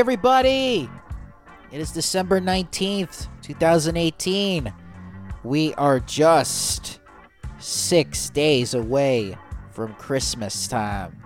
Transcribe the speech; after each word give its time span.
Everybody! 0.00 0.88
It 1.70 1.78
is 1.78 1.92
December 1.92 2.40
19th, 2.40 3.28
2018. 3.42 4.72
We 5.44 5.74
are 5.74 6.00
just 6.00 7.00
six 7.58 8.30
days 8.30 8.72
away 8.72 9.36
from 9.72 9.92
Christmas 9.96 10.66
time. 10.66 11.22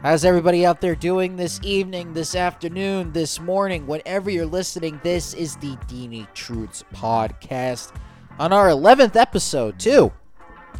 How's 0.00 0.24
everybody 0.24 0.64
out 0.64 0.80
there 0.80 0.94
doing 0.94 1.36
this 1.36 1.60
evening, 1.62 2.14
this 2.14 2.34
afternoon, 2.34 3.12
this 3.12 3.38
morning, 3.38 3.86
whenever 3.86 4.30
you're 4.30 4.46
listening? 4.46 4.98
This 5.02 5.34
is 5.34 5.56
the 5.56 5.76
Deanie 5.86 6.32
Truths 6.32 6.84
podcast 6.94 7.92
on 8.38 8.54
our 8.54 8.68
11th 8.68 9.16
episode, 9.16 9.78
too. 9.78 10.10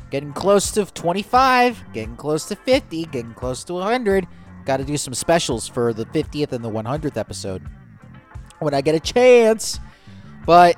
Getting 0.08 0.32
close 0.32 0.70
to 0.70 0.86
25, 0.86 1.92
getting 1.92 2.16
close 2.16 2.46
to 2.46 2.56
50, 2.56 3.04
getting 3.04 3.34
close 3.34 3.64
to 3.64 3.74
100. 3.74 4.26
Got 4.64 4.78
to 4.78 4.84
do 4.84 4.96
some 4.96 5.14
specials 5.14 5.68
for 5.68 5.92
the 5.92 6.04
50th 6.06 6.52
and 6.52 6.64
the 6.64 6.70
100th 6.70 7.16
episode 7.16 7.66
when 8.60 8.74
I 8.74 8.80
get 8.80 8.94
a 8.94 9.00
chance. 9.00 9.80
But 10.46 10.76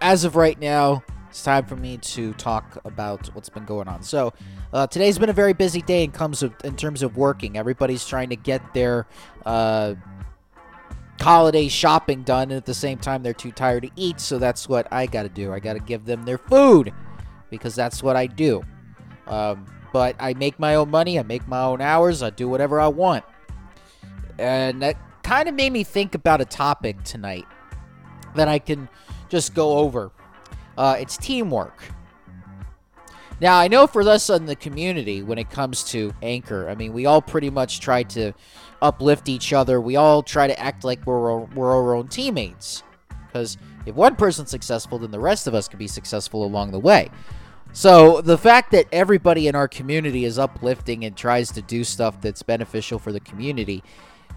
as 0.00 0.24
of 0.24 0.36
right 0.36 0.58
now, 0.58 1.02
it's 1.28 1.42
time 1.42 1.66
for 1.66 1.76
me 1.76 1.98
to 1.98 2.32
talk 2.34 2.78
about 2.84 3.26
what's 3.34 3.48
been 3.48 3.64
going 3.64 3.88
on. 3.88 4.02
So, 4.02 4.32
uh, 4.72 4.86
today's 4.86 5.18
been 5.18 5.28
a 5.28 5.34
very 5.34 5.52
busy 5.52 5.82
day 5.82 6.04
in 6.04 6.10
comes 6.10 6.42
of, 6.42 6.54
in 6.64 6.76
terms 6.76 7.02
of 7.02 7.16
working. 7.16 7.56
Everybody's 7.56 8.06
trying 8.06 8.30
to 8.30 8.36
get 8.36 8.74
their 8.74 9.06
uh, 9.44 9.94
holiday 11.20 11.68
shopping 11.68 12.22
done, 12.22 12.44
and 12.44 12.52
at 12.52 12.66
the 12.66 12.74
same 12.74 12.98
time, 12.98 13.22
they're 13.22 13.32
too 13.32 13.52
tired 13.52 13.82
to 13.82 13.90
eat. 13.96 14.20
So 14.20 14.38
that's 14.38 14.68
what 14.68 14.90
I 14.92 15.06
got 15.06 15.24
to 15.24 15.28
do. 15.28 15.52
I 15.52 15.60
got 15.60 15.74
to 15.74 15.80
give 15.80 16.04
them 16.04 16.24
their 16.24 16.38
food 16.38 16.92
because 17.50 17.74
that's 17.74 18.02
what 18.02 18.16
I 18.16 18.26
do. 18.26 18.62
Um, 19.26 19.66
but 19.92 20.16
I 20.18 20.34
make 20.34 20.58
my 20.58 20.74
own 20.74 20.90
money. 20.90 21.18
I 21.18 21.22
make 21.22 21.46
my 21.48 21.62
own 21.62 21.80
hours. 21.80 22.22
I 22.22 22.30
do 22.30 22.48
whatever 22.48 22.80
I 22.80 22.88
want, 22.88 23.24
and 24.38 24.82
that 24.82 24.96
kind 25.22 25.48
of 25.48 25.54
made 25.54 25.72
me 25.72 25.84
think 25.84 26.14
about 26.14 26.40
a 26.40 26.44
topic 26.44 27.02
tonight 27.04 27.46
that 28.34 28.48
I 28.48 28.58
can 28.58 28.88
just 29.28 29.54
go 29.54 29.78
over. 29.78 30.10
Uh, 30.76 30.96
it's 30.98 31.16
teamwork. 31.16 31.82
Now, 33.40 33.58
I 33.58 33.68
know 33.68 33.86
for 33.86 34.02
us 34.02 34.30
in 34.30 34.46
the 34.46 34.56
community, 34.56 35.22
when 35.22 35.38
it 35.38 35.48
comes 35.48 35.84
to 35.90 36.12
Anchor, 36.22 36.68
I 36.68 36.74
mean, 36.74 36.92
we 36.92 37.06
all 37.06 37.22
pretty 37.22 37.50
much 37.50 37.78
try 37.78 38.02
to 38.04 38.32
uplift 38.82 39.28
each 39.28 39.52
other. 39.52 39.80
We 39.80 39.94
all 39.94 40.22
try 40.24 40.48
to 40.48 40.58
act 40.58 40.82
like 40.82 41.06
we're, 41.06 41.38
we're 41.38 41.72
our 41.72 41.94
own 41.94 42.08
teammates. 42.08 42.82
Because 43.26 43.56
if 43.86 43.94
one 43.94 44.16
person's 44.16 44.50
successful, 44.50 44.98
then 44.98 45.12
the 45.12 45.20
rest 45.20 45.46
of 45.46 45.54
us 45.54 45.68
can 45.68 45.78
be 45.78 45.86
successful 45.86 46.44
along 46.44 46.72
the 46.72 46.80
way. 46.80 47.10
So 47.72 48.20
the 48.20 48.38
fact 48.38 48.72
that 48.72 48.86
everybody 48.90 49.46
in 49.46 49.54
our 49.54 49.68
community 49.68 50.24
is 50.24 50.38
uplifting 50.38 51.04
and 51.04 51.16
tries 51.16 51.52
to 51.52 51.62
do 51.62 51.84
stuff 51.84 52.20
that's 52.20 52.42
beneficial 52.42 52.98
for 52.98 53.12
the 53.12 53.20
community, 53.20 53.84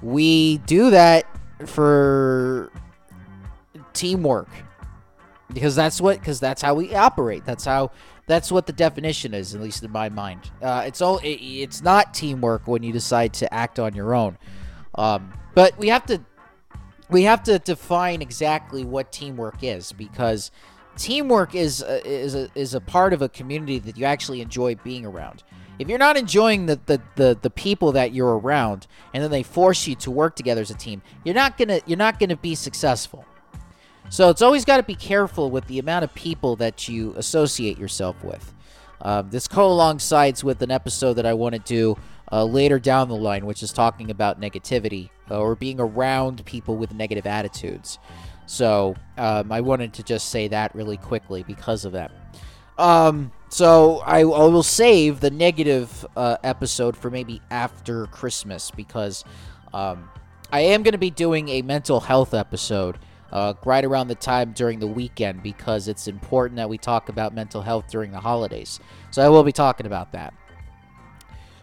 we 0.01 0.59
do 0.59 0.91
that 0.91 1.25
for 1.65 2.71
teamwork. 3.93 4.49
Because 5.51 5.75
that's 5.75 5.99
what 5.99 6.19
because 6.19 6.39
that's 6.39 6.61
how 6.61 6.75
we 6.75 6.95
operate. 6.95 7.43
That's 7.45 7.65
how 7.65 7.91
that's 8.25 8.51
what 8.51 8.67
the 8.67 8.73
definition 8.73 9.33
is 9.33 9.53
at 9.53 9.61
least 9.61 9.83
in 9.83 9.91
my 9.91 10.07
mind. 10.07 10.49
Uh, 10.61 10.83
it's 10.85 11.01
all 11.01 11.17
it, 11.17 11.35
it's 11.41 11.81
not 11.81 12.13
teamwork 12.13 12.67
when 12.67 12.83
you 12.83 12.93
decide 12.93 13.33
to 13.33 13.53
act 13.53 13.79
on 13.79 13.93
your 13.93 14.15
own. 14.15 14.37
Um, 14.95 15.33
but 15.53 15.77
we 15.77 15.89
have 15.89 16.05
to 16.05 16.21
we 17.09 17.23
have 17.23 17.43
to 17.43 17.59
define 17.59 18.21
exactly 18.21 18.85
what 18.85 19.11
teamwork 19.11 19.63
is 19.63 19.91
because 19.91 20.51
teamwork 20.97 21.55
is 21.55 21.81
a, 21.81 22.07
is 22.07 22.35
a, 22.35 22.49
is 22.55 22.73
a 22.73 22.81
part 22.81 23.13
of 23.13 23.21
a 23.21 23.29
community 23.29 23.79
that 23.79 23.97
you 23.97 24.05
actually 24.05 24.41
enjoy 24.41 24.75
being 24.75 25.05
around 25.05 25.43
if 25.79 25.89
you're 25.89 25.97
not 25.97 26.15
enjoying 26.15 26.67
the, 26.67 26.79
the, 26.85 27.01
the, 27.15 27.37
the 27.41 27.49
people 27.49 27.91
that 27.93 28.13
you're 28.13 28.37
around 28.37 28.87
and 29.13 29.23
then 29.23 29.31
they 29.31 29.41
force 29.41 29.87
you 29.87 29.95
to 29.95 30.11
work 30.11 30.35
together 30.35 30.61
as 30.61 30.69
a 30.69 30.75
team 30.75 31.01
you're 31.23 31.35
not 31.35 31.57
gonna 31.57 31.79
you're 31.85 31.97
not 31.97 32.19
gonna 32.19 32.35
be 32.35 32.55
successful 32.55 33.25
so 34.11 34.29
it's 34.29 34.41
always 34.41 34.65
got 34.65 34.75
to 34.75 34.83
be 34.83 34.93
careful 34.93 35.49
with 35.49 35.67
the 35.67 35.79
amount 35.79 36.03
of 36.03 36.13
people 36.13 36.57
that 36.57 36.89
you 36.89 37.13
associate 37.15 37.77
yourself 37.77 38.21
with. 38.25 38.53
Um, 38.99 39.29
this 39.29 39.47
co-alongside 39.47 40.43
with 40.43 40.61
an 40.61 40.69
episode 40.69 41.13
that 41.13 41.25
I 41.25 41.33
want 41.33 41.55
to 41.55 41.59
do 41.59 41.97
uh, 42.29 42.43
later 42.43 42.77
down 42.77 43.07
the 43.07 43.15
line, 43.15 43.45
which 43.45 43.63
is 43.63 43.71
talking 43.71 44.11
about 44.11 44.41
negativity 44.41 45.11
uh, 45.31 45.39
or 45.39 45.55
being 45.55 45.79
around 45.79 46.45
people 46.45 46.75
with 46.75 46.93
negative 46.93 47.25
attitudes. 47.25 47.99
So 48.51 48.95
um, 49.17 49.49
I 49.49 49.61
wanted 49.61 49.93
to 49.93 50.03
just 50.03 50.27
say 50.27 50.49
that 50.49 50.75
really 50.75 50.97
quickly 50.97 51.41
because 51.41 51.85
of 51.85 51.93
that. 51.93 52.11
Um, 52.77 53.31
so 53.47 53.99
I, 53.99 54.19
I, 54.19 54.23
will 54.23 54.61
save 54.61 55.21
the 55.21 55.31
negative 55.31 56.05
uh, 56.17 56.35
episode 56.43 56.97
for 56.97 57.09
maybe 57.09 57.41
after 57.49 58.07
Christmas 58.07 58.69
because 58.69 59.23
um, 59.73 60.09
I 60.51 60.59
am 60.59 60.83
going 60.83 60.91
to 60.91 60.97
be 60.97 61.09
doing 61.09 61.47
a 61.47 61.61
mental 61.61 62.01
health 62.01 62.33
episode 62.33 62.99
uh, 63.31 63.53
right 63.63 63.85
around 63.85 64.09
the 64.09 64.15
time 64.15 64.51
during 64.51 64.79
the 64.79 64.87
weekend 64.87 65.41
because 65.43 65.87
it's 65.87 66.09
important 66.09 66.57
that 66.57 66.67
we 66.67 66.77
talk 66.77 67.07
about 67.07 67.33
mental 67.33 67.61
health 67.61 67.85
during 67.89 68.11
the 68.11 68.19
holidays. 68.19 68.81
So 69.11 69.25
I 69.25 69.29
will 69.29 69.45
be 69.45 69.53
talking 69.53 69.85
about 69.85 70.11
that. 70.11 70.33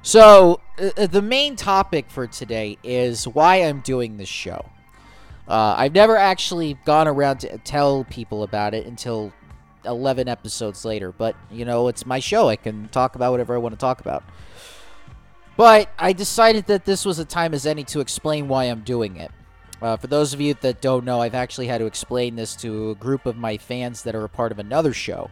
So 0.01 0.63
uh, 0.79 0.89
uh 0.97 1.07
the 1.07 1.21
main 1.21 1.55
topic 1.55 2.09
for 2.09 2.27
today 2.27 2.79
is 2.83 3.29
why 3.29 3.57
I'm 3.57 3.81
doing 3.81 4.17
this 4.17 4.31
show. 4.31 4.65
Uh, 5.49 5.75
I've 5.79 5.95
never 5.95 6.17
actually 6.17 6.75
gone 6.85 7.09
around 7.09 7.39
to 7.41 7.59
tell 7.59 8.05
people 8.05 8.43
about 8.43 8.75
it 8.75 8.87
until 8.87 9.33
11 9.85 10.29
episodes 10.29 10.85
later, 10.85 11.11
but 11.11 11.35
you 11.51 11.65
know, 11.65 11.89
it's 11.89 12.05
my 12.05 12.19
show. 12.19 12.49
I 12.49 12.57
can 12.57 12.89
talk 12.89 13.15
about 13.15 13.31
whatever 13.31 13.55
I 13.55 13.59
want 13.59 13.73
to 13.73 13.79
talk 13.79 14.01
about. 14.01 14.23
But 15.57 15.91
I 15.99 16.13
decided 16.13 16.67
that 16.67 16.85
this 16.85 17.05
was 17.05 17.19
a 17.19 17.25
time 17.25 17.55
as 17.55 17.67
any 17.67 17.83
to 17.85 18.01
explain 18.01 18.47
why 18.47 18.65
I'm 18.65 18.83
doing 18.83 19.17
it. 19.17 19.33
Uh, 19.81 19.97
for 19.97 20.07
those 20.07 20.35
of 20.35 20.41
you 20.41 20.55
that 20.55 20.81
don't 20.81 21.05
know, 21.05 21.21
I've 21.21 21.35
actually 21.35 21.69
had 21.69 21.79
to 21.79 21.87
explain 21.87 22.37
this 22.37 22.55
to 22.57 22.91
a 22.91 22.95
group 22.95 23.27
of 23.27 23.37
my 23.37 23.57
fans 23.57 24.03
that 24.03 24.15
are 24.15 24.25
a 24.25 24.29
part 24.29 24.53
of 24.53 24.59
another 24.59 24.93
show. 24.93 25.31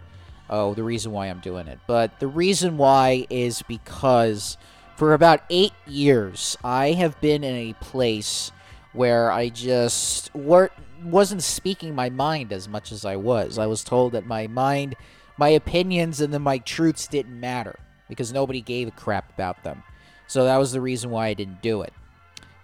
Oh, 0.48 0.74
the 0.74 0.84
reason 0.84 1.12
why 1.12 1.26
I'm 1.26 1.40
doing 1.40 1.66
it. 1.66 1.78
But 1.86 2.20
the 2.20 2.28
reason 2.28 2.76
why 2.76 3.26
is 3.28 3.62
because 3.62 4.56
for 4.96 5.14
about 5.14 5.42
eight 5.50 5.72
years, 5.86 6.56
I 6.64 6.92
have 6.92 7.20
been 7.20 7.44
in 7.44 7.54
a 7.54 7.72
place 7.74 8.52
where 8.96 9.30
I 9.30 9.48
just 9.48 10.34
weren't 10.34 10.72
wasn't 11.04 11.42
speaking 11.42 11.94
my 11.94 12.10
mind 12.10 12.52
as 12.52 12.68
much 12.68 12.90
as 12.90 13.04
I 13.04 13.16
was. 13.16 13.58
I 13.58 13.66
was 13.66 13.84
told 13.84 14.12
that 14.12 14.26
my 14.26 14.46
mind, 14.46 14.96
my 15.36 15.50
opinions, 15.50 16.20
and 16.20 16.32
then 16.32 16.42
my 16.42 16.58
truths 16.58 17.06
didn't 17.06 17.38
matter 17.38 17.78
because 18.08 18.32
nobody 18.32 18.60
gave 18.60 18.88
a 18.88 18.92
crap 18.92 19.32
about 19.32 19.62
them. 19.62 19.82
So 20.26 20.44
that 20.44 20.56
was 20.56 20.72
the 20.72 20.80
reason 20.80 21.10
why 21.10 21.28
I 21.28 21.34
didn't 21.34 21.62
do 21.62 21.82
it. 21.82 21.92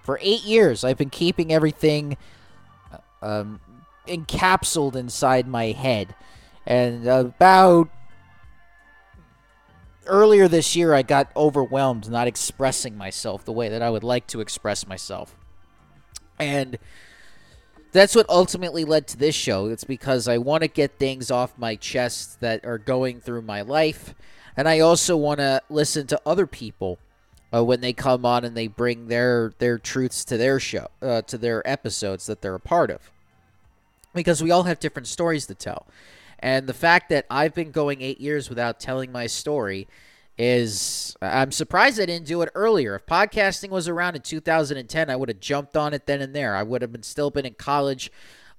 For 0.02 0.18
eight 0.20 0.42
years, 0.42 0.82
I've 0.82 0.98
been 0.98 1.10
keeping 1.10 1.52
everything 1.52 2.16
uh, 2.92 3.24
um, 3.24 3.60
encapsulated 4.08 4.96
inside 4.96 5.46
my 5.46 5.66
head. 5.66 6.14
And 6.66 7.06
about 7.06 7.88
earlier 10.06 10.48
this 10.48 10.74
year, 10.74 10.94
I 10.94 11.02
got 11.02 11.30
overwhelmed 11.36 12.10
not 12.10 12.26
expressing 12.26 12.96
myself 12.96 13.44
the 13.44 13.52
way 13.52 13.68
that 13.68 13.82
I 13.82 13.90
would 13.90 14.04
like 14.04 14.26
to 14.28 14.40
express 14.40 14.86
myself. 14.86 15.36
And 16.42 16.78
that's 17.92 18.14
what 18.14 18.28
ultimately 18.28 18.84
led 18.84 19.06
to 19.08 19.16
this 19.16 19.34
show. 19.34 19.66
It's 19.66 19.84
because 19.84 20.28
I 20.28 20.38
want 20.38 20.62
to 20.62 20.68
get 20.68 20.98
things 20.98 21.30
off 21.30 21.58
my 21.58 21.76
chest 21.76 22.40
that 22.40 22.64
are 22.64 22.78
going 22.78 23.20
through 23.20 23.42
my 23.42 23.62
life. 23.62 24.14
And 24.56 24.68
I 24.68 24.80
also 24.80 25.16
want 25.16 25.40
to 25.40 25.62
listen 25.68 26.06
to 26.08 26.20
other 26.26 26.46
people 26.46 26.98
uh, 27.52 27.62
when 27.62 27.80
they 27.80 27.92
come 27.92 28.24
on 28.24 28.44
and 28.44 28.56
they 28.56 28.66
bring 28.66 29.08
their 29.08 29.52
their 29.58 29.78
truths 29.78 30.24
to 30.24 30.36
their 30.36 30.58
show 30.58 30.88
uh, 31.00 31.22
to 31.22 31.36
their 31.36 31.66
episodes 31.68 32.26
that 32.26 32.40
they're 32.40 32.54
a 32.54 32.60
part 32.60 32.90
of 32.90 33.10
because 34.14 34.42
we 34.42 34.50
all 34.50 34.64
have 34.64 34.80
different 34.80 35.06
stories 35.06 35.46
to 35.46 35.54
tell 35.54 35.86
and 36.38 36.66
the 36.66 36.74
fact 36.74 37.08
that 37.10 37.26
i've 37.30 37.54
been 37.54 37.70
going 37.70 38.00
eight 38.00 38.20
years 38.20 38.48
without 38.48 38.80
telling 38.80 39.12
my 39.12 39.26
story 39.26 39.86
is 40.42 41.16
i'm 41.22 41.52
surprised 41.52 42.00
i 42.00 42.06
didn't 42.06 42.26
do 42.26 42.42
it 42.42 42.48
earlier 42.56 42.96
if 42.96 43.06
podcasting 43.06 43.68
was 43.68 43.86
around 43.86 44.16
in 44.16 44.22
2010 44.22 45.08
i 45.08 45.14
would 45.14 45.28
have 45.28 45.38
jumped 45.38 45.76
on 45.76 45.94
it 45.94 46.06
then 46.06 46.20
and 46.20 46.34
there 46.34 46.56
i 46.56 46.62
would 46.64 46.82
have 46.82 46.90
been 46.90 47.02
still 47.02 47.30
been 47.30 47.46
in 47.46 47.54
college 47.54 48.10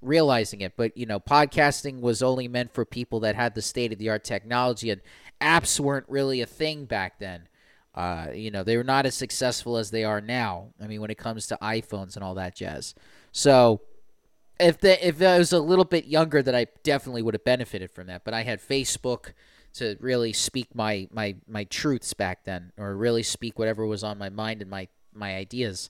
realizing 0.01 0.61
it 0.61 0.77
but 0.77 0.95
you 0.95 1.05
know 1.05 1.19
podcasting 1.19 1.99
was 1.99 2.23
only 2.23 2.47
meant 2.47 2.73
for 2.73 2.85
people 2.85 3.19
that 3.19 3.35
had 3.35 3.53
the 3.53 3.61
state 3.61 3.91
of 3.91 3.99
the 3.99 4.09
art 4.09 4.23
technology 4.23 4.89
and 4.89 5.01
apps 5.41 5.77
weren't 5.77 6.07
really 6.07 6.39
a 6.39 6.45
thing 6.45 6.85
back 6.85 7.19
then 7.19 7.49
uh, 7.95 8.29
you 8.33 8.49
know, 8.49 8.63
they 8.63 8.75
were 8.75 8.83
not 8.83 9.05
as 9.05 9.13
successful 9.13 9.77
as 9.77 9.91
they 9.91 10.03
are 10.03 10.19
now. 10.19 10.69
I 10.81 10.87
mean, 10.87 10.99
when 10.99 11.11
it 11.11 11.17
comes 11.19 11.45
to 11.45 11.57
iPhones 11.61 12.15
and 12.15 12.23
all 12.23 12.33
that 12.33 12.55
jazz. 12.55 12.95
So, 13.31 13.81
if 14.59 14.79
the, 14.79 15.07
if 15.07 15.21
I 15.21 15.37
was 15.37 15.53
a 15.53 15.59
little 15.59 15.85
bit 15.85 16.05
younger, 16.05 16.41
that 16.41 16.55
I 16.55 16.65
definitely 16.81 17.21
would 17.21 17.35
have 17.35 17.43
benefited 17.43 17.91
from 17.91 18.07
that. 18.07 18.23
But 18.23 18.33
I 18.33 18.41
had 18.41 18.61
Facebook 18.61 19.33
to 19.73 19.97
really 19.99 20.33
speak 20.33 20.75
my 20.75 21.07
my 21.11 21.35
my 21.47 21.63
truths 21.65 22.13
back 22.13 22.43
then, 22.45 22.71
or 22.77 22.95
really 22.95 23.23
speak 23.23 23.57
whatever 23.59 23.85
was 23.85 24.03
on 24.03 24.17
my 24.17 24.29
mind 24.29 24.61
and 24.61 24.69
my 24.69 24.87
my 25.13 25.35
ideas. 25.35 25.89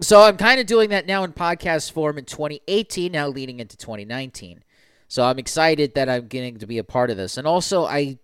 So 0.00 0.22
I'm 0.22 0.36
kind 0.36 0.60
of 0.60 0.66
doing 0.66 0.90
that 0.90 1.06
now 1.06 1.24
in 1.24 1.32
podcast 1.32 1.92
form 1.92 2.16
in 2.18 2.24
2018, 2.24 3.12
now 3.12 3.28
leading 3.28 3.60
into 3.60 3.76
2019. 3.76 4.64
So 5.08 5.24
I'm 5.24 5.38
excited 5.38 5.94
that 5.94 6.08
I'm 6.08 6.28
getting 6.28 6.56
to 6.58 6.66
be 6.66 6.78
a 6.78 6.84
part 6.84 7.10
of 7.10 7.16
this, 7.16 7.36
and 7.36 7.46
also 7.46 7.84
I 7.84 8.18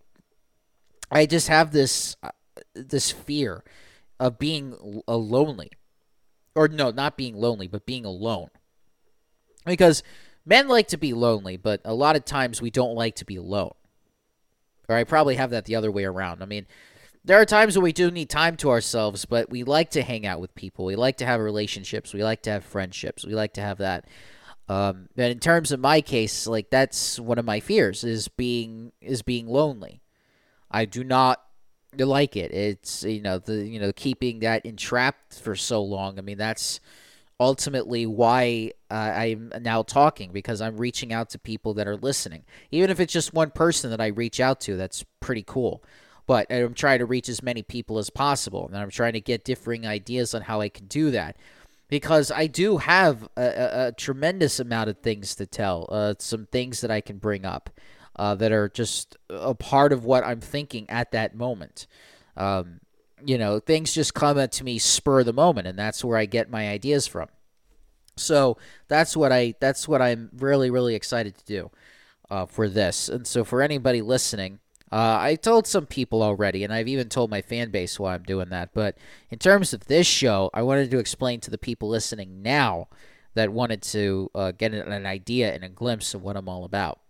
I 1.10 1.26
just 1.26 1.48
have 1.48 1.72
this 1.72 2.16
this 2.74 3.10
fear 3.10 3.64
of 4.18 4.38
being 4.38 5.02
uh, 5.06 5.16
lonely. 5.16 5.70
or 6.54 6.68
no, 6.68 6.90
not 6.90 7.16
being 7.16 7.36
lonely, 7.36 7.68
but 7.68 7.84
being 7.86 8.04
alone. 8.04 8.48
Because 9.66 10.02
men 10.46 10.68
like 10.68 10.88
to 10.88 10.96
be 10.96 11.12
lonely, 11.12 11.56
but 11.56 11.80
a 11.84 11.94
lot 11.94 12.16
of 12.16 12.24
times 12.24 12.62
we 12.62 12.70
don't 12.70 12.94
like 12.94 13.16
to 13.16 13.24
be 13.24 13.36
alone. 13.36 13.74
Or 14.88 14.96
I 14.96 15.04
probably 15.04 15.36
have 15.36 15.50
that 15.50 15.64
the 15.64 15.76
other 15.76 15.90
way 15.90 16.04
around. 16.04 16.42
I 16.42 16.46
mean, 16.46 16.66
there 17.24 17.40
are 17.40 17.44
times 17.44 17.76
when 17.76 17.82
we 17.82 17.92
do 17.92 18.10
need 18.10 18.30
time 18.30 18.56
to 18.58 18.70
ourselves, 18.70 19.24
but 19.24 19.50
we 19.50 19.64
like 19.64 19.90
to 19.90 20.02
hang 20.02 20.26
out 20.26 20.40
with 20.40 20.54
people. 20.54 20.84
We 20.84 20.94
like 20.94 21.16
to 21.18 21.26
have 21.26 21.40
relationships. 21.40 22.14
We 22.14 22.22
like 22.22 22.42
to 22.42 22.50
have 22.50 22.64
friendships. 22.64 23.26
We 23.26 23.34
like 23.34 23.54
to 23.54 23.60
have 23.60 23.78
that. 23.78 24.06
Um, 24.68 25.08
but 25.16 25.30
in 25.30 25.40
terms 25.40 25.72
of 25.72 25.80
my 25.80 26.00
case, 26.00 26.46
like 26.46 26.70
that's 26.70 27.18
one 27.18 27.38
of 27.38 27.44
my 27.44 27.60
fears 27.60 28.04
is 28.04 28.28
being 28.28 28.92
is 29.00 29.22
being 29.22 29.46
lonely. 29.46 30.02
I 30.70 30.84
do 30.84 31.04
not 31.04 31.42
like 31.96 32.36
it. 32.36 32.52
It's 32.52 33.04
you 33.04 33.22
know 33.22 33.38
the 33.38 33.64
you 33.64 33.80
know 33.80 33.92
keeping 33.92 34.40
that 34.40 34.66
entrapped 34.66 35.40
for 35.40 35.54
so 35.56 35.82
long. 35.82 36.18
I 36.18 36.22
mean 36.22 36.38
that's 36.38 36.80
ultimately 37.38 38.06
why 38.06 38.72
uh, 38.90 38.94
I'm 38.94 39.52
now 39.60 39.82
talking 39.82 40.32
because 40.32 40.60
I'm 40.60 40.76
reaching 40.76 41.12
out 41.12 41.30
to 41.30 41.38
people 41.38 41.74
that 41.74 41.86
are 41.86 41.96
listening. 41.96 42.44
Even 42.70 42.90
if 42.90 43.00
it's 43.00 43.12
just 43.12 43.34
one 43.34 43.50
person 43.50 43.90
that 43.90 44.00
I 44.00 44.08
reach 44.08 44.40
out 44.40 44.60
to, 44.62 44.76
that's 44.76 45.04
pretty 45.20 45.44
cool. 45.46 45.82
But 46.26 46.50
I'm 46.50 46.74
trying 46.74 46.98
to 47.00 47.06
reach 47.06 47.28
as 47.28 47.42
many 47.42 47.62
people 47.62 47.98
as 47.98 48.10
possible, 48.10 48.66
and 48.66 48.76
I'm 48.76 48.90
trying 48.90 49.12
to 49.12 49.20
get 49.20 49.44
differing 49.44 49.86
ideas 49.86 50.34
on 50.34 50.42
how 50.42 50.60
I 50.60 50.68
can 50.68 50.86
do 50.86 51.10
that. 51.12 51.36
Because 51.88 52.32
I 52.32 52.48
do 52.48 52.78
have 52.78 53.28
a, 53.36 53.44
a, 53.44 53.86
a 53.88 53.92
tremendous 53.92 54.58
amount 54.58 54.90
of 54.90 54.98
things 54.98 55.36
to 55.36 55.46
tell, 55.46 55.86
uh, 55.88 56.14
some 56.18 56.46
things 56.46 56.80
that 56.80 56.90
I 56.90 57.00
can 57.00 57.18
bring 57.18 57.44
up 57.44 57.70
uh, 58.16 58.34
that 58.34 58.50
are 58.50 58.68
just 58.68 59.16
a 59.30 59.54
part 59.54 59.92
of 59.92 60.04
what 60.04 60.24
I'm 60.24 60.40
thinking 60.40 60.90
at 60.90 61.12
that 61.12 61.36
moment. 61.36 61.86
Um, 62.36 62.80
you 63.24 63.38
know, 63.38 63.60
things 63.60 63.92
just 63.92 64.14
come 64.14 64.46
to 64.46 64.64
me 64.64 64.78
spur 64.78 65.24
the 65.24 65.32
moment, 65.32 65.66
and 65.66 65.78
that's 65.78 66.04
where 66.04 66.18
I 66.18 66.26
get 66.26 66.50
my 66.50 66.68
ideas 66.68 67.06
from. 67.06 67.28
So 68.16 68.56
that's 68.88 69.16
what 69.16 69.32
I 69.32 69.54
that's 69.60 69.86
what 69.86 70.00
I'm 70.00 70.30
really 70.38 70.70
really 70.70 70.94
excited 70.94 71.36
to 71.36 71.44
do 71.44 71.70
uh, 72.30 72.46
for 72.46 72.68
this. 72.68 73.08
And 73.08 73.26
so 73.26 73.44
for 73.44 73.60
anybody 73.62 74.02
listening, 74.02 74.60
uh, 74.90 75.18
I 75.20 75.34
told 75.34 75.66
some 75.66 75.86
people 75.86 76.22
already, 76.22 76.64
and 76.64 76.72
I've 76.72 76.88
even 76.88 77.08
told 77.08 77.30
my 77.30 77.42
fan 77.42 77.70
base 77.70 77.98
why 77.98 78.14
I'm 78.14 78.22
doing 78.22 78.50
that. 78.50 78.70
But 78.72 78.96
in 79.30 79.38
terms 79.38 79.72
of 79.72 79.86
this 79.86 80.06
show, 80.06 80.50
I 80.54 80.62
wanted 80.62 80.90
to 80.90 80.98
explain 80.98 81.40
to 81.40 81.50
the 81.50 81.58
people 81.58 81.88
listening 81.88 82.42
now 82.42 82.88
that 83.34 83.52
wanted 83.52 83.82
to 83.82 84.30
uh, 84.34 84.52
get 84.52 84.72
an 84.72 85.04
idea 85.04 85.52
and 85.52 85.62
a 85.62 85.68
glimpse 85.68 86.14
of 86.14 86.22
what 86.22 86.36
I'm 86.36 86.48
all 86.48 86.64
about. 86.64 87.00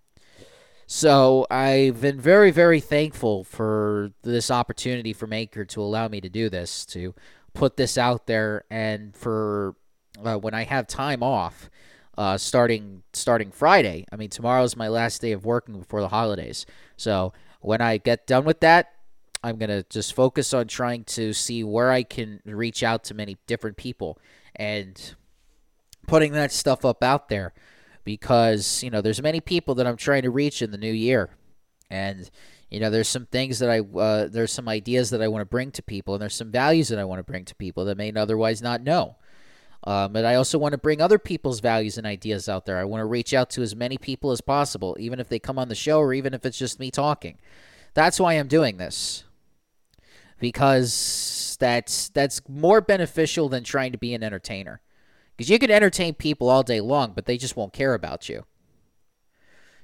So 0.87 1.47
I've 1.50 2.00
been 2.00 2.21
very, 2.21 2.53
very 2.53 2.79
thankful 2.79 3.43
for 3.43 4.12
this 4.23 4.53
opportunity 4.53 5.12
from 5.12 5.33
Anchor 5.33 5.65
to 5.65 5.83
allow 5.83 6.06
me 6.06 6.21
to 6.21 6.29
do 6.29 6.49
this, 6.49 6.87
to 6.87 7.12
put 7.55 7.77
this 7.77 7.99
out 7.99 8.27
there, 8.27 8.65
and 8.71 9.17
for 9.17 9.75
uh, 10.25 10.37
when 10.37 10.55
I 10.55 10.62
have 10.62 10.87
time 10.87 11.25
off, 11.25 11.69
uh, 12.17 12.38
starting 12.38 13.03
starting 13.12 13.50
Friday. 13.50 14.06
I 14.12 14.17
mean, 14.17 14.31
tomorrow's 14.31 14.77
my 14.77 14.87
last 14.88 15.21
day 15.21 15.33
of 15.33 15.44
working 15.44 15.79
before 15.79 16.00
the 16.00 16.09
holidays. 16.09 16.67
So 16.97 17.32
when 17.61 17.81
I 17.81 17.99
get 17.99 18.27
done 18.27 18.44
with 18.44 18.61
that, 18.61 18.93
I'm 19.43 19.59
gonna 19.59 19.82
just 19.91 20.15
focus 20.15 20.55
on 20.55 20.69
trying 20.69 21.03
to 21.05 21.32
see 21.32 21.65
where 21.65 21.91
I 21.91 22.05
can 22.05 22.41
reach 22.44 22.85
out 22.85 23.03
to 23.05 23.15
many 23.15 23.37
different 23.49 23.77
people 23.77 24.19
and 24.55 25.15
putting 26.06 26.32
that 26.32 26.53
stuff 26.53 26.85
up 26.85 27.03
out 27.03 27.29
there 27.29 27.53
because 28.06 28.85
you 28.85 28.88
know 28.88 29.03
there's 29.03 29.20
many 29.20 29.41
people 29.41 29.75
that 29.75 29.87
I'm 29.87 29.97
trying 29.97 30.23
to 30.23 30.31
reach 30.31 30.62
in 30.62 30.70
the 30.70 30.79
new 30.79 30.93
year, 30.93 31.29
and 31.91 32.31
you 32.70 32.81
know 32.81 32.88
there's 32.88 33.08
some 33.08 33.26
things 33.26 33.58
that 33.58 33.69
I 33.69 33.81
uh, 33.81 34.29
there's 34.29 34.53
some 34.53 34.69
ideas 34.69 35.11
that 35.11 35.20
I 35.20 35.29
want 35.29 35.43
to 35.43 35.47
bring 35.47 35.73
to 35.73 35.82
people, 35.82 36.14
and 36.14 36.23
there's 36.23 36.35
some 36.35 36.53
values 36.53 36.88
that 36.88 37.00
I 37.00 37.05
want 37.05 37.19
to 37.19 37.31
bring 37.31 37.44
to 37.44 37.55
people 37.56 37.85
that 37.85 37.99
may 37.99 38.12
otherwise 38.12 38.62
not 38.62 38.81
know. 38.81 39.17
Um, 39.85 40.12
but 40.12 40.25
I 40.25 40.37
also 40.37 40.56
want 40.58 40.73
to 40.73 40.79
bring 40.79 41.03
other 41.03 41.19
people's 41.19 41.61
values 41.61 41.99
and 41.99 42.06
ideas 42.06 42.49
out 42.49 42.64
there. 42.64 42.79
I 42.79 42.85
want 42.85 43.03
to 43.03 43.06
reach 43.06 43.35
out 43.35 43.50
to 43.50 43.62
as 43.62 43.76
many 43.76 43.99
people 43.99 44.31
as 44.31 44.41
possible, 44.41 44.97
even 44.99 45.20
if 45.20 45.29
they 45.29 45.38
come 45.38 45.58
on 45.58 45.69
the 45.69 45.75
show 45.75 45.99
or 45.99 46.14
even 46.14 46.32
if 46.32 46.47
it's 46.47 46.58
just 46.58 46.81
me 46.81 46.91
talking. 46.91 47.38
That's 47.94 48.19
why 48.19 48.35
I'm 48.35 48.49
doing 48.49 48.79
this. 48.79 49.25
Because 50.38 51.56
that's 51.58 52.08
that's 52.11 52.41
more 52.49 52.81
beneficial 52.81 53.49
than 53.49 53.64
trying 53.64 53.93
to 53.93 53.99
be 53.99 54.14
an 54.14 54.23
entertainer. 54.23 54.81
Because 55.37 55.50
you 55.50 55.59
can 55.59 55.71
entertain 55.71 56.15
people 56.15 56.49
all 56.49 56.62
day 56.62 56.81
long, 56.81 57.12
but 57.15 57.27
they 57.27 57.37
just 57.37 57.56
won't 57.56 57.73
care 57.73 57.94
about 57.94 58.29
you. 58.29 58.44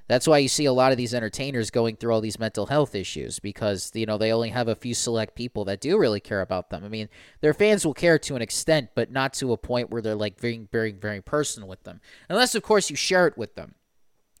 That's 0.07 0.27
why 0.27 0.39
you 0.39 0.49
see 0.49 0.65
a 0.65 0.73
lot 0.73 0.91
of 0.91 0.97
these 0.97 1.13
entertainers 1.13 1.71
going 1.71 1.95
through 1.95 2.13
all 2.13 2.19
these 2.19 2.39
mental 2.39 2.65
health 2.65 2.93
issues 2.93 3.39
because 3.39 3.89
you 3.93 4.05
know 4.05 4.17
they 4.17 4.33
only 4.33 4.49
have 4.49 4.67
a 4.67 4.75
few 4.75 4.93
select 4.93 5.33
people 5.33 5.63
that 5.65 5.79
do 5.79 5.97
really 5.97 6.19
care 6.19 6.41
about 6.41 6.69
them. 6.69 6.83
I 6.83 6.89
mean, 6.89 7.07
their 7.39 7.53
fans 7.53 7.85
will 7.85 7.93
care 7.93 8.19
to 8.19 8.35
an 8.35 8.41
extent, 8.41 8.89
but 8.95 9.11
not 9.11 9.33
to 9.35 9.53
a 9.53 9.57
point 9.57 9.91
where 9.91 10.01
they're 10.01 10.15
like 10.15 10.39
very, 10.39 10.67
very, 10.71 10.91
very 10.91 11.21
personal 11.21 11.69
with 11.69 11.83
them. 11.83 12.01
Unless, 12.27 12.53
of 12.53 12.63
course, 12.63 12.89
you 12.89 12.95
share 12.97 13.27
it 13.27 13.37
with 13.37 13.55
them. 13.55 13.75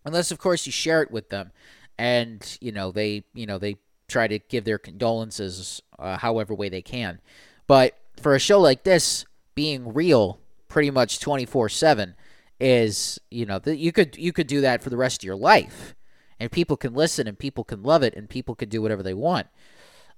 Unless, 0.03 0.31
of 0.31 0.37
course, 0.37 0.65
you 0.65 0.71
share 0.71 1.01
it 1.01 1.11
with 1.11 1.29
them, 1.29 1.51
and 1.97 2.57
you 2.59 2.73
know 2.73 2.91
they, 2.91 3.23
you 3.33 3.45
know 3.45 3.57
they 3.57 3.77
try 4.09 4.27
to 4.27 4.39
give 4.39 4.65
their 4.65 4.77
condolences 4.77 5.81
uh, 5.97 6.17
however 6.17 6.53
way 6.53 6.67
they 6.67 6.81
can. 6.81 7.21
But 7.67 7.97
for 8.21 8.35
a 8.35 8.39
show 8.39 8.59
like 8.59 8.83
this, 8.83 9.25
being 9.55 9.93
real 9.93 10.41
pretty 10.73 10.89
much 10.89 11.19
24/7 11.19 12.15
is, 12.59 13.19
you 13.29 13.45
know, 13.45 13.59
that 13.59 13.77
you 13.77 13.91
could 13.91 14.17
you 14.17 14.33
could 14.33 14.47
do 14.47 14.59
that 14.61 14.81
for 14.81 14.89
the 14.89 14.97
rest 14.97 15.21
of 15.21 15.25
your 15.25 15.35
life. 15.35 15.93
And 16.39 16.51
people 16.51 16.75
can 16.75 16.95
listen 16.95 17.27
and 17.27 17.37
people 17.37 17.63
can 17.63 17.83
love 17.83 18.01
it 18.01 18.15
and 18.15 18.27
people 18.27 18.55
can 18.55 18.69
do 18.69 18.81
whatever 18.81 19.03
they 19.03 19.13
want. 19.13 19.47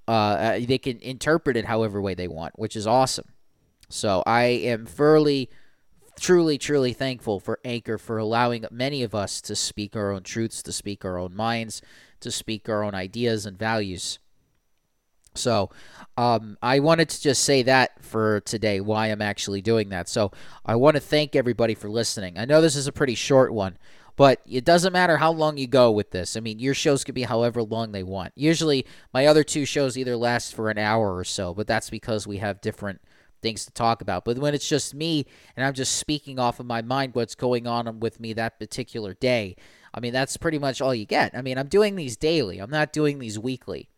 Uh, 0.07 0.11
uh, 0.11 0.59
they 0.65 0.77
can 0.77 0.99
interpret 1.01 1.57
it 1.57 1.65
however 1.65 2.01
way 2.01 2.13
they 2.13 2.29
want, 2.29 2.57
which 2.57 2.75
is 2.75 2.87
awesome. 2.87 3.27
So 3.89 4.23
I 4.25 4.43
am 4.43 4.85
fairly 4.85 5.49
truly, 6.17 6.57
truly 6.57 6.93
thankful 6.93 7.41
for 7.41 7.59
Anchor 7.65 7.97
for 7.97 8.17
allowing 8.17 8.65
many 8.71 9.03
of 9.03 9.13
us 9.13 9.41
to 9.41 9.55
speak 9.57 9.93
our 9.97 10.11
own 10.11 10.23
truths, 10.23 10.63
to 10.63 10.71
speak 10.71 11.03
our 11.03 11.17
own 11.17 11.35
minds, 11.35 11.81
to 12.21 12.31
speak 12.31 12.69
our 12.69 12.81
own 12.81 12.95
ideas 12.95 13.45
and 13.45 13.59
values. 13.59 14.19
So 15.35 15.69
um, 16.17 16.57
I 16.61 16.79
wanted 16.79 17.09
to 17.09 17.21
just 17.21 17.43
say 17.43 17.63
that 17.63 18.03
for 18.03 18.39
today, 18.41 18.79
why 18.79 19.07
I'm 19.07 19.21
actually 19.21 19.61
doing 19.61 19.89
that. 19.89 20.07
So 20.07 20.31
I 20.65 20.75
want 20.75 20.95
to 20.95 21.01
thank 21.01 21.35
everybody 21.35 21.75
for 21.75 21.89
listening. 21.89 22.37
I 22.37 22.45
know 22.45 22.61
this 22.61 22.75
is 22.75 22.87
a 22.87 22.91
pretty 22.93 23.15
short 23.15 23.53
one, 23.53 23.77
but 24.15 24.41
it 24.49 24.63
doesn't 24.63 24.93
matter 24.93 25.17
how 25.17 25.31
long 25.31 25.57
you 25.57 25.67
go 25.67 25.91
with 25.91 26.11
this. 26.11 26.37
I 26.37 26.39
mean, 26.39 26.59
your 26.59 26.73
shows 26.73 27.03
could 27.03 27.15
be 27.15 27.23
however 27.23 27.61
long 27.61 27.91
they 27.91 28.03
want. 28.03 28.31
Usually, 28.35 28.85
my 29.13 29.25
other 29.25 29.43
two 29.43 29.65
shows 29.65 29.97
either 29.97 30.15
last 30.15 30.55
for 30.55 30.69
an 30.69 30.77
hour 30.77 31.15
or 31.15 31.25
so, 31.25 31.53
but 31.53 31.67
that's 31.67 31.89
because 31.89 32.25
we 32.25 32.37
have 32.37 32.61
different 32.61 33.01
things 33.41 33.65
to 33.65 33.71
talk 33.73 34.01
about. 34.01 34.23
But 34.23 34.39
when 34.39 34.55
it's 34.55 34.67
just 34.67 34.95
me 34.95 35.25
and 35.55 35.65
I'm 35.65 35.73
just 35.73 35.97
speaking 35.97 36.39
off 36.39 36.59
of 36.59 36.65
my 36.65 36.81
mind 36.81 37.13
what's 37.13 37.35
going 37.35 37.67
on 37.67 37.99
with 37.99 38.19
me 38.19 38.33
that 38.33 38.57
particular 38.57 39.13
day, 39.13 39.57
I 39.93 39.99
mean, 39.99 40.13
that's 40.13 40.37
pretty 40.37 40.59
much 40.59 40.81
all 40.81 40.95
you 40.95 41.05
get. 41.05 41.35
I 41.35 41.41
mean, 41.41 41.57
I'm 41.57 41.67
doing 41.67 41.95
these 41.95 42.15
daily, 42.17 42.59
I'm 42.59 42.71
not 42.71 42.93
doing 42.93 43.19
these 43.19 43.37
weekly. 43.37 43.89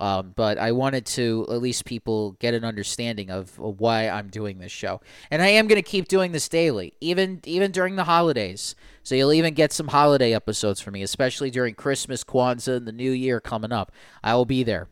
Um, 0.00 0.32
but 0.34 0.56
I 0.56 0.72
wanted 0.72 1.04
to 1.06 1.46
at 1.50 1.60
least 1.60 1.84
people 1.84 2.32
get 2.38 2.54
an 2.54 2.64
understanding 2.64 3.30
of, 3.30 3.58
why 3.58 4.08
I'm 4.08 4.28
doing 4.28 4.58
this 4.58 4.72
show, 4.72 5.02
and 5.30 5.42
I 5.42 5.48
am 5.48 5.66
going 5.66 5.80
to 5.80 5.88
keep 5.88 6.08
doing 6.08 6.32
this 6.32 6.48
daily, 6.48 6.94
even 7.00 7.40
even 7.44 7.70
during 7.70 7.96
the 7.96 8.04
holidays. 8.04 8.74
So 9.02 9.14
you'll 9.14 9.34
even 9.34 9.52
get 9.52 9.72
some 9.72 9.88
holiday 9.88 10.32
episodes 10.32 10.80
from 10.80 10.94
me, 10.94 11.02
especially 11.02 11.50
during 11.50 11.74
Christmas, 11.74 12.24
Kwanzaa, 12.24 12.78
and 12.78 12.88
the 12.88 12.92
New 12.92 13.10
Year 13.10 13.40
coming 13.40 13.72
up. 13.72 13.92
I 14.24 14.34
will 14.34 14.46
be 14.46 14.62
there, 14.62 14.88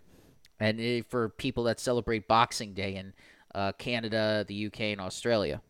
and 0.60 0.78
eh, 0.78 1.02
for 1.08 1.30
people 1.30 1.64
that 1.64 1.80
celebrate 1.80 2.28
Boxing 2.28 2.74
Day 2.74 2.96
in 2.96 3.14
uh, 3.54 3.72
Canada, 3.72 4.44
the 4.46 4.66
UK, 4.66 4.80
and 4.80 5.00
Australia. 5.00 5.62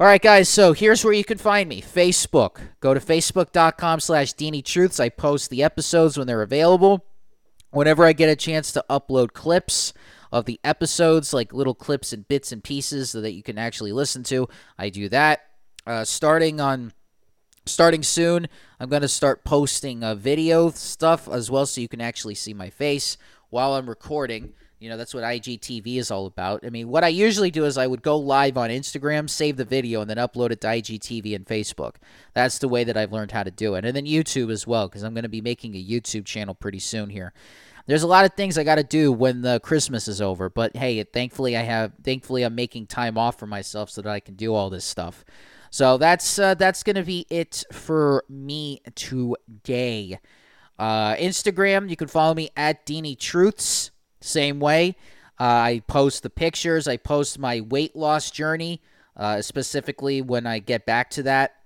All 0.00 0.06
right, 0.06 0.22
guys, 0.22 0.48
so 0.48 0.72
here's 0.72 1.04
where 1.04 1.12
you 1.12 1.24
can 1.24 1.38
find 1.38 1.68
me. 1.68 1.82
Facebook. 1.82 2.56
Go 2.80 2.94
to 2.94 3.00
facebook.com 3.00 4.00
slash 4.00 4.32
Truths. 4.32 4.98
I 4.98 5.10
post 5.10 5.50
the 5.50 5.62
episodes 5.62 6.16
when 6.16 6.26
they're 6.26 6.42
available 6.42 7.04
whenever 7.72 8.04
I 8.04 8.12
get 8.12 8.28
a 8.28 8.36
chance 8.36 8.72
to 8.72 8.84
upload 8.88 9.32
clips 9.32 9.92
of 10.30 10.44
the 10.44 10.60
episodes, 10.64 11.34
like 11.34 11.52
little 11.52 11.74
clips 11.74 12.12
and 12.12 12.26
bits 12.28 12.52
and 12.52 12.62
pieces 12.62 13.10
so 13.10 13.20
that 13.20 13.32
you 13.32 13.42
can 13.42 13.58
actually 13.58 13.92
listen 13.92 14.22
to, 14.24 14.48
I 14.78 14.88
do 14.88 15.08
that. 15.08 15.42
Uh, 15.86 16.04
starting 16.04 16.60
on 16.60 16.92
starting 17.66 18.02
soon, 18.02 18.48
I'm 18.80 18.88
going 18.88 19.02
to 19.02 19.08
start 19.08 19.44
posting 19.44 20.02
uh, 20.02 20.14
video 20.14 20.70
stuff 20.70 21.28
as 21.28 21.50
well 21.50 21.66
so 21.66 21.80
you 21.80 21.88
can 21.88 22.00
actually 22.00 22.34
see 22.34 22.54
my 22.54 22.70
face 22.70 23.16
while 23.50 23.74
I'm 23.74 23.88
recording. 23.88 24.54
You 24.82 24.88
know, 24.88 24.96
that's 24.96 25.14
what 25.14 25.22
IGTV 25.22 25.98
is 25.98 26.10
all 26.10 26.26
about. 26.26 26.66
I 26.66 26.70
mean, 26.70 26.88
what 26.88 27.04
I 27.04 27.08
usually 27.08 27.52
do 27.52 27.64
is 27.66 27.78
I 27.78 27.86
would 27.86 28.02
go 28.02 28.16
live 28.16 28.58
on 28.58 28.68
Instagram, 28.68 29.30
save 29.30 29.56
the 29.56 29.64
video, 29.64 30.00
and 30.00 30.10
then 30.10 30.16
upload 30.16 30.50
it 30.50 30.60
to 30.62 30.66
IGTV 30.66 31.36
and 31.36 31.46
Facebook. 31.46 31.94
That's 32.34 32.58
the 32.58 32.66
way 32.66 32.82
that 32.82 32.96
I've 32.96 33.12
learned 33.12 33.30
how 33.30 33.44
to 33.44 33.52
do 33.52 33.76
it. 33.76 33.84
And 33.84 33.94
then 33.96 34.06
YouTube 34.06 34.50
as 34.50 34.66
well, 34.66 34.88
because 34.88 35.04
I'm 35.04 35.14
going 35.14 35.22
to 35.22 35.28
be 35.28 35.40
making 35.40 35.76
a 35.76 35.84
YouTube 35.84 36.24
channel 36.24 36.54
pretty 36.54 36.80
soon 36.80 37.10
here. 37.10 37.32
There's 37.86 38.02
a 38.02 38.08
lot 38.08 38.24
of 38.24 38.34
things 38.34 38.58
I 38.58 38.64
got 38.64 38.74
to 38.74 38.82
do 38.82 39.12
when 39.12 39.42
the 39.42 39.60
Christmas 39.60 40.08
is 40.08 40.20
over, 40.20 40.50
but 40.50 40.76
hey, 40.76 41.02
thankfully 41.04 41.56
I 41.56 41.62
have 41.62 41.92
thankfully 42.02 42.42
I'm 42.42 42.54
making 42.54 42.86
time 42.86 43.16
off 43.16 43.38
for 43.38 43.46
myself 43.46 43.88
so 43.90 44.02
that 44.02 44.10
I 44.10 44.18
can 44.20 44.34
do 44.34 44.52
all 44.52 44.68
this 44.68 44.84
stuff. 44.84 45.24
So 45.70 45.96
that's 45.96 46.38
uh, 46.38 46.54
that's 46.54 46.82
gonna 46.82 47.02
be 47.02 47.26
it 47.30 47.64
for 47.72 48.24
me 48.28 48.82
today. 48.94 50.18
Uh, 50.78 51.14
Instagram, 51.16 51.88
you 51.88 51.96
can 51.96 52.08
follow 52.08 52.34
me 52.34 52.50
at 52.56 52.84
Deanie 52.86 53.18
Truths. 53.18 53.90
Same 54.22 54.60
way. 54.60 54.96
I 55.38 55.82
post 55.86 56.22
the 56.22 56.30
pictures. 56.30 56.86
I 56.86 56.96
post 56.96 57.38
my 57.38 57.60
weight 57.60 57.96
loss 57.96 58.30
journey, 58.30 58.80
uh, 59.16 59.42
specifically 59.42 60.22
when 60.22 60.46
I 60.46 60.60
get 60.60 60.86
back 60.86 61.10
to 61.10 61.24
that. 61.24 61.56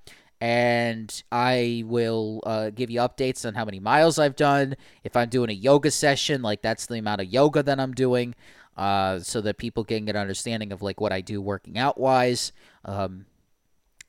And 0.40 1.22
I 1.32 1.82
will 1.86 2.40
uh, 2.44 2.70
give 2.70 2.90
you 2.90 3.00
updates 3.00 3.46
on 3.46 3.54
how 3.54 3.64
many 3.64 3.80
miles 3.80 4.18
I've 4.18 4.36
done. 4.36 4.76
If 5.04 5.16
I'm 5.16 5.28
doing 5.28 5.50
a 5.50 5.54
yoga 5.54 5.90
session, 5.90 6.42
like 6.42 6.62
that's 6.62 6.86
the 6.86 6.98
amount 6.98 7.22
of 7.22 7.28
yoga 7.28 7.62
that 7.62 7.80
I'm 7.80 7.92
doing, 7.92 8.34
uh, 8.76 9.20
so 9.20 9.40
that 9.40 9.56
people 9.56 9.84
can 9.84 10.04
get 10.04 10.14
an 10.14 10.20
understanding 10.20 10.72
of 10.72 10.82
like 10.82 11.00
what 11.00 11.12
I 11.12 11.22
do 11.22 11.40
working 11.40 11.78
out 11.78 11.98
wise. 11.98 12.52
Um, 12.84 13.26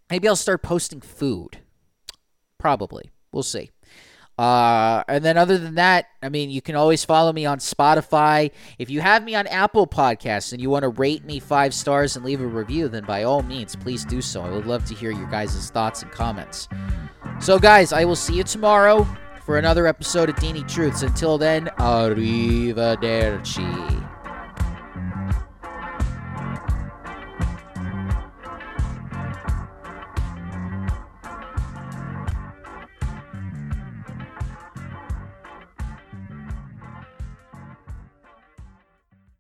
maybe 0.10 0.27
I'll 0.27 0.36
start 0.36 0.62
posting 0.62 1.00
food. 1.00 1.60
Probably. 2.58 3.10
We'll 3.32 3.44
see. 3.44 3.72
Uh, 4.38 5.03
and 5.08 5.25
then 5.25 5.38
other 5.38 5.58
than 5.58 5.75
that, 5.75 6.10
I 6.22 6.29
mean, 6.29 6.51
you 6.51 6.62
can 6.62 6.75
always 6.75 7.03
follow 7.03 7.34
me 7.34 7.46
on 7.46 7.58
Spotify. 7.58 8.51
If 8.77 8.89
you 8.91 9.01
have 9.01 9.24
me 9.24 9.34
on 9.34 9.48
Apple 9.48 9.88
Podcasts 9.88 10.53
and 10.53 10.62
you 10.62 10.70
want 10.70 10.84
to 10.84 10.89
rate 10.89 11.25
me 11.25 11.39
five 11.39 11.74
stars 11.74 12.15
and 12.15 12.24
leave 12.24 12.41
a 12.41 12.46
review, 12.46 12.88
then 12.88 13.03
by 13.06 13.24
all 13.24 13.41
means, 13.41 13.75
please 13.75 14.06
do 14.06 14.22
so. 14.22 14.41
I 14.41 14.51
would 14.51 14.67
love 14.67 14.86
to 14.86 14.94
hear 14.94 15.10
your 15.12 15.27
guys' 15.27 15.72
thoughts 15.72 16.03
and 16.03 16.12
comments. 16.12 16.67
So, 17.39 17.58
guys, 17.58 17.91
I 17.94 18.06
will 18.06 18.15
see 18.15 18.36
you 18.36 18.44
tomorrow 18.44 19.08
for 19.44 19.58
another 19.58 19.88
episode 19.88 20.29
of 20.29 20.36
Deanie 20.36 20.67
Truths. 20.67 21.01
Until 21.01 21.38
then, 21.38 21.65
arrivederci. 21.77 23.63